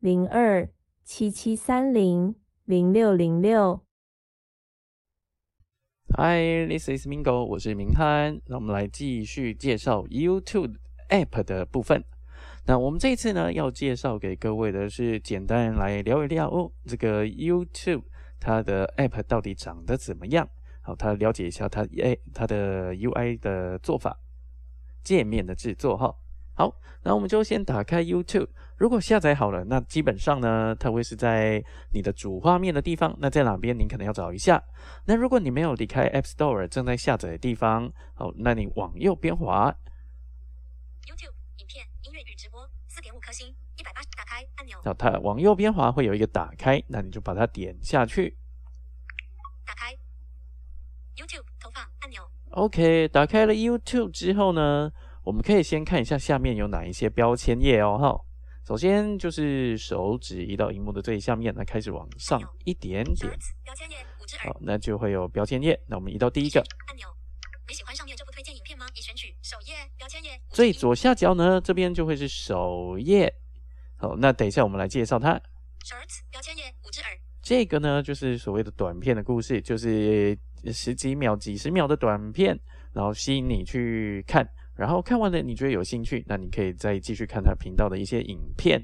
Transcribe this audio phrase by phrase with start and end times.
[0.00, 0.66] 零二
[1.04, 2.34] 七七三零
[2.64, 3.84] 零六零六。
[6.16, 8.40] Hi，this is Mingo，我是明翰。
[8.46, 10.76] 那我们来继续介绍 YouTube
[11.10, 12.02] App 的部分。
[12.64, 18.04] 那我们这一次呢，要介绍给各位的是简单来聊一聊哦，这个 YouTube
[18.40, 20.48] 它的 App 到底长得怎么样？
[20.80, 24.18] 好，他了解一下它诶，它的 UI 的做法，
[25.04, 26.16] 界面的制作哈。
[26.54, 28.48] 好，那我们就先打开 YouTube。
[28.76, 33.14] 如果下载好了，那基本上呢，它会是在你的主画面的地方。
[33.18, 34.62] 那在哪边，您可能要找一下。
[35.06, 39.74] 那如果你没有离开 App Store 正在下载的地方，好，那你往右边滑。
[41.06, 44.78] YouTube 影片、音乐与直播，四点五颗星，一百八十，打开按钮。
[44.82, 48.38] 好，它往右边滑会有一个打开，那你就把它点下去。
[49.66, 49.92] 打开。
[51.16, 52.22] YouTube 投放按钮。
[52.52, 54.90] OK，打开了 YouTube 之后呢，
[55.30, 57.96] 我们可以先看一下下面有哪一些标签页哦。
[57.96, 58.20] 哈，
[58.66, 63.32] 首先就是手指移到荧幕的最下面，那开始往上一点点。
[64.40, 65.80] 好，那就会有标签页。
[65.86, 66.58] 那我们移到第一个
[66.88, 67.06] 按钮。
[67.68, 68.86] 你喜欢上面这部推荐影片吗？
[68.96, 70.30] 已选取首页标签页。
[70.48, 73.32] 最左下角呢，这边就会是首页。
[73.98, 75.34] 好，那等一下我们来介绍它。
[75.84, 77.10] Shorts 标签页五只耳。
[77.40, 80.36] 这个呢，就是所谓的短片的故事，就是。
[80.74, 82.60] 十几秒、几十秒的短片，
[82.92, 84.46] 然后吸引你去看，
[84.80, 88.82] 然后看完了你觉得有兴趣，那你可以再继续看他频道的一些影片。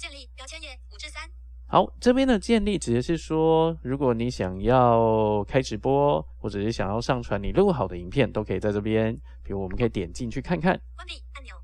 [0.00, 1.22] 建立标签页五至三。
[1.68, 9.14] 好，这边的建立指的是说，如果你想要开直播，或者是想要上传你录好的影片，都可以在这边。
[9.44, 10.76] 比如我们可以点进去看看。
[10.96, 11.54] 关闭按钮。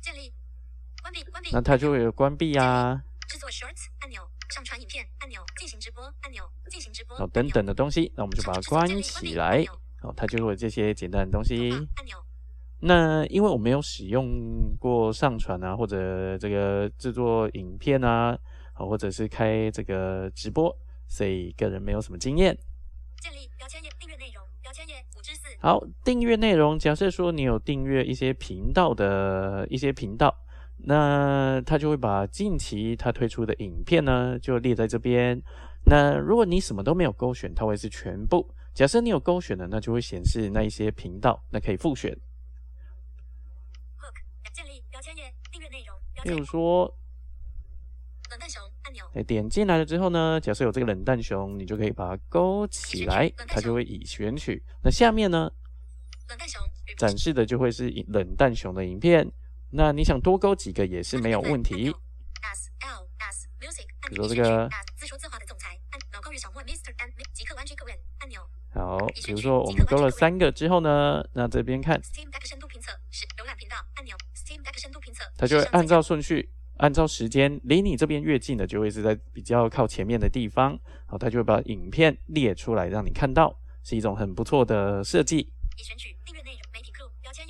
[0.00, 0.32] 建立。
[1.02, 1.50] 关闭关闭。
[1.52, 3.02] 那它就会有关闭啊。
[3.28, 4.22] 制作 Shorts 按钮。
[4.54, 7.16] 上传影片按钮，进行直播按钮，进行直播。
[7.16, 9.64] 好，等等的东西，那我们就把它关起来。
[10.00, 11.72] 好，它就会这些简单的东西。
[11.96, 12.16] 按钮。
[12.80, 18.36] 那因为我没有使用过上传啊，或者这个制作影片啊，
[18.72, 20.74] 好，或者是开这个直播，
[21.06, 22.56] 所以个人没有什么经验。
[23.22, 25.48] 建立标签页，订阅内容，标签页五之四。
[25.60, 30.34] 好，订阅内容，假设说你有订阅一些频道的一些频道。
[30.82, 35.38] 那他就会把近期他推出的影片呢，就列在这边。
[35.84, 38.48] 那如果你什么都没有勾选，它会是全部。
[38.72, 42.16] 假设你有勾选的，那就会显示那一些频道，那可以复选。
[44.90, 45.96] 标签页，订阅内容。
[46.22, 46.86] 比如说，
[48.30, 49.08] 冷淡熊按钮。
[49.14, 54.62] 哎，点进来了之后呢，假设有这个冷淡熊，你就可以把它勾起来，它就会已选取。
[54.82, 55.50] 那下面呢，
[56.28, 56.60] 冷淡熊
[56.98, 59.30] 展示的就会是冷淡熊的影片。
[59.72, 61.94] 那你想多勾几个也是没有问题。
[64.08, 64.68] 比如说这个，
[68.72, 72.00] 好，比如说我们勾了三个之后呢，那这边看，
[75.40, 76.46] 它就会按照顺序，
[76.76, 85.50] 按照时间，离你这边越近的就会是在比较靠前面的地方，好，它就会把影片列出来让你看到，是一种很不错的设计。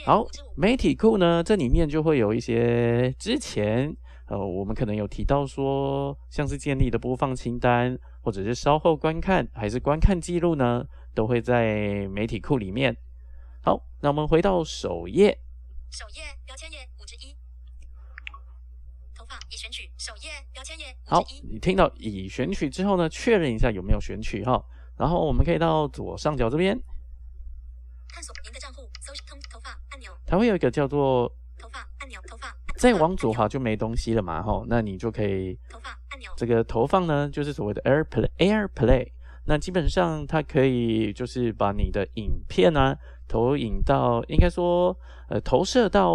[0.06, 0.24] 好，
[0.56, 3.92] 媒体库呢，这里面就会有一些之前
[4.28, 12.96] 呃，我们可能有提到说，像是建立的播放清单，或者是稍后观看还是观看记录呢，都会在媒体库里面。
[13.62, 15.36] 好，那我们回到首页，
[15.90, 17.36] 首页标签页五之一，
[19.20, 24.64] 投放已选取，首页标签页好，你听到已选取之后呢，确认一下有没有选取哈，
[24.97, 26.75] 然后我们可以到左上角这边。
[28.08, 30.10] 探索您的账户，搜通投放按钮。
[30.25, 32.50] 它会有一个叫做投放按钮，投放。
[32.78, 36.32] 再往左哈就没东西了嘛，哈，那你就可以投放按钮。
[36.34, 39.12] 这个投放呢，就是所谓的 AirPlay AirPlay。
[39.44, 42.96] 那基本上它可以就是把你的影片啊
[43.28, 44.96] 投影到，应该说
[45.28, 46.14] 呃投射到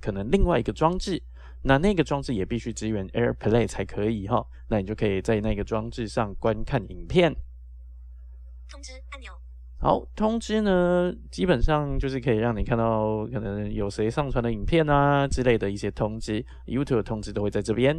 [0.00, 1.22] 可能另外一个装置，
[1.62, 4.46] 那那个装置也必须支援 AirPlay 才可以哈。
[4.68, 7.34] 那你就可以在那个装置上观看影片。
[8.68, 9.32] 通知按钮。
[9.78, 17.94] 好，通知呢，基本上就是可以让你看到可能有谁上传的影片啊之类的一些通知，YouTube 的通知都会在这边。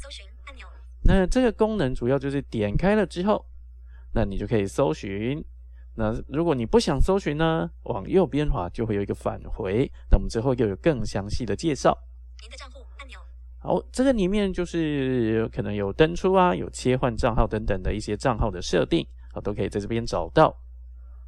[0.00, 0.66] 搜寻按钮。
[1.04, 3.44] 那这个功能主要就是点开了之后，
[4.14, 5.44] 那你就可以搜寻。
[5.94, 9.90] 那如果你不想搜寻呢，往右边滑就会有一个返回。
[10.10, 11.96] 那我们之后又有更详细的介绍。
[12.40, 12.85] 您的账户。
[13.66, 20.56] 好，这个里面就是可能有登出啊，有切换账号等等的一些账号的设定，啊，都可以在这边找到。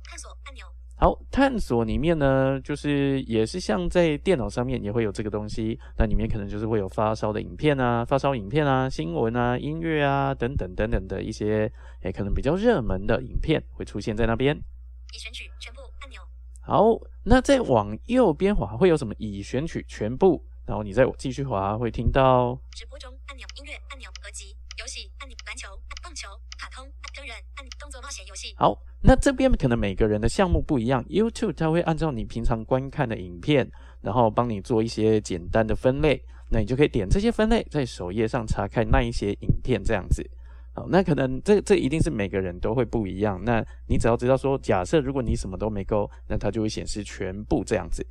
[0.04, 0.64] 探索按钮。
[0.94, 11.68] 好，探索里面呢，就是也是像在电脑上面也会有这个东西，那里面可能就是会有发烧的影片啊、发烧影片啊、新闻啊、音乐啊等等等等的一些，
[12.02, 14.56] 诶，可能比较热门的影片会出现在那边。
[14.56, 16.20] 已选取全部按钮。
[16.62, 16.84] 好，
[17.24, 19.12] 那再往右边滑会有什么？
[19.18, 25.68] 已选取全部，然后你再继续滑会听到直播中按钮、音乐按钮、合集、游戏按钮、篮球、
[26.02, 26.28] 棒球、
[26.58, 28.54] 卡通、真人按动作冒险游戏。
[28.56, 28.78] 好。
[29.00, 33.70] 那这边可能每个人的项目不一样，YouTube 它会按照你平常观看的影片，
[34.00, 36.20] 然后帮你做一些简单的分类，
[36.50, 40.28] 那你就可以点这些分类，在首页上查看那一些影片这样子。
[40.74, 43.40] 好，那可能这这一定是每个人都会不一样。
[43.44, 48.04] 那你只要知道说，假设如果你什么都没勾，那它就会显示全部这样子。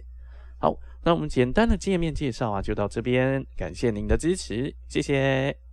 [0.59, 0.73] 好，
[1.07, 5.66] 那我们简单的界面介绍啊，就到这边，感谢您的支持，谢谢。